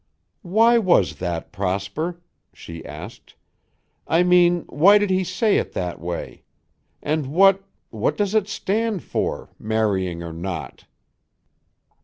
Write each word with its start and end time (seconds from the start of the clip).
"Why 0.41 0.79
was 0.79 1.17
that, 1.17 1.51
Prosper?" 1.51 2.19
she 2.53 2.83
asked; 2.83 3.35
"I 4.07 4.23
mean, 4.23 4.61
why 4.67 4.97
did 4.97 5.11
he 5.11 5.23
say 5.23 5.57
it 5.59 5.73
that 5.73 6.01
way? 6.01 6.43
And 7.03 7.27
what 7.27 7.63
what 7.91 8.17
does 8.17 8.33
it 8.33 8.47
stand 8.47 9.03
for, 9.03 9.51
marrying 9.59 10.23
or 10.23 10.33
not 10.33 10.85